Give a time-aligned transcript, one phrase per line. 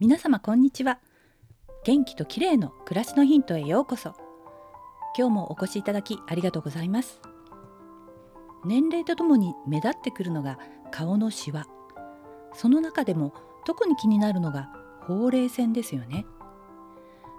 [0.00, 0.98] 皆様こんにちは。
[1.84, 4.14] 元気と綺麗の暮らしのヒントへようこそ。
[5.14, 7.20] 今日もお越しいただきありがとうございます。
[8.64, 10.58] 年齢とともに目立ってくるのが
[10.90, 11.66] 顔のシワ。
[12.54, 13.34] その中でも
[13.66, 14.70] 特に気になるのが
[15.02, 16.24] ほうれい線ですよね。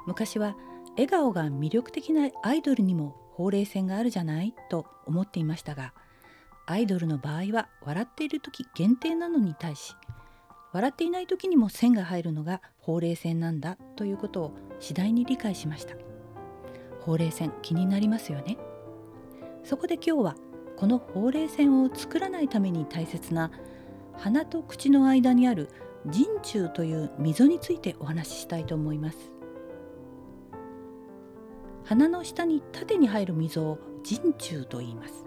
[0.06, 0.56] 昔は
[0.92, 4.54] 笑顔が魅力的なアイドルにもほうれい線があるじゃない？
[4.70, 5.96] と思っていましたが
[6.68, 9.96] アイドルの場合は笑っている時限定なのに対し
[10.74, 15.96] 笑っていない時にも線が入るのがほうれい線なんだということを次第に理解しました。
[17.02, 18.58] ほうれい線気になりますよね。
[19.64, 20.36] そこで今日は
[20.78, 23.52] このほうれい線を作らないために大切な
[24.18, 25.70] 鼻と口の間にある
[26.06, 29.18] 人中という溝についてお話ししたいと思います。
[31.84, 35.26] 鼻の下に縦に入る溝を人中と言います。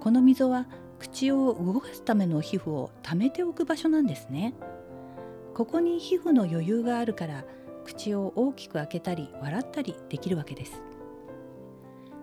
[0.00, 0.66] この溝は
[1.02, 4.54] 口を動かすための皮膚を溜めておく場所なんですね。
[5.52, 7.44] ここに皮膚の余裕があるから
[7.84, 10.80] 口を大きく開けたり笑ったりできるわけです。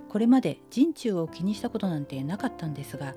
[0.07, 3.15] これまで人中を気にしたことなんてなかったんですが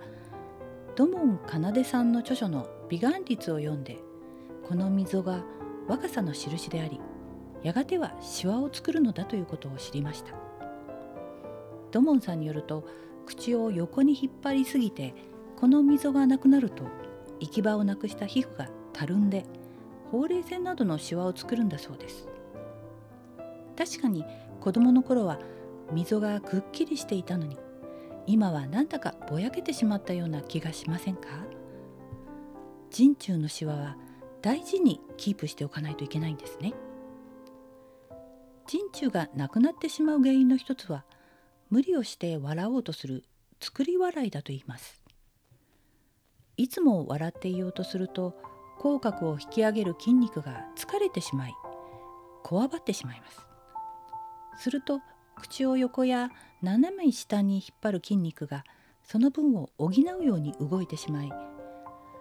[0.97, 3.99] 土門奏さんの著書の美顔率を読んで
[4.69, 5.45] この溝が
[5.87, 7.01] 若さの印であり
[7.63, 10.35] やがてはシワを作るのだということを知りました。
[11.93, 12.85] 土門さんによると
[13.27, 15.15] 口を横に引っ張りすぎて
[15.63, 16.83] この溝がなくなると
[17.39, 19.45] 行き場をなくした皮膚がたるんで
[20.11, 22.27] ほうれい線などのシワを作るんだそうです。
[23.79, 24.25] 確かに
[24.61, 25.39] 子供の頃は
[25.93, 27.57] 溝がくっきりしていたのに
[28.27, 31.29] 今はなんだかぼやけてしまったような気がしませんか？
[32.91, 33.97] 人中のシワは
[34.41, 36.75] 大事にキープしておかないといけないんですね。
[38.67, 41.05] 人中がなくなってしまう原因の一つは
[41.71, 43.23] 無理をして笑おうとする
[43.61, 45.01] 作り笑いだと言います。
[46.57, 48.35] いつも笑っていようとすると
[48.79, 51.55] 口角を引き上げる筋肉が疲れてしまい
[52.43, 53.41] こわばってしまいます。
[54.59, 55.01] すると
[55.37, 56.31] 口を横や
[56.61, 58.65] 斜め下に引っ張る筋肉が
[59.03, 61.33] その分を補うように動いてしまい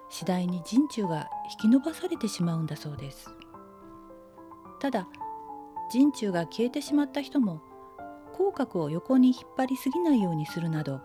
[0.09, 3.30] 次第に人中が引き伸ばされてしまうんだそうです。
[4.80, 5.08] ただ
[5.91, 7.62] 人中が消えてしまった人も
[8.34, 11.02] 口角を横に引っ張りすぎないようにするなど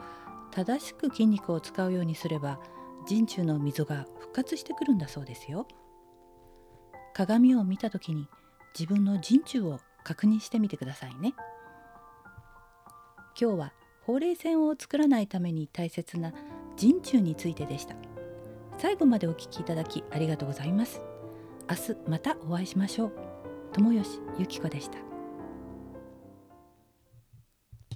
[0.53, 2.60] 正しく筋肉を使うようにすれば
[3.06, 5.66] 人中の溝が復活してくるんだそうですよ。
[7.14, 8.28] 鏡を見た時に
[8.78, 11.34] 自分の人中を確認してみてくださいね。
[13.40, 16.32] 今日はほうれい線を作らないために大切な
[16.76, 17.94] 人中についてでした。
[18.78, 21.00] 最後までお聞きいただきありがとうございます。
[21.68, 23.12] 明日またお会いしましょう。
[23.72, 25.16] 友吉ゆき子でした。